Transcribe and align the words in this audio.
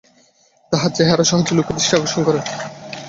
তাঁহার 0.71 0.91
চেহারা 0.93 1.23
সহজেই 1.23 1.55
লোকের 1.57 1.75
দৃষ্টি 1.77 1.93
আকর্ষণ 1.97 2.21
করে। 2.27 2.39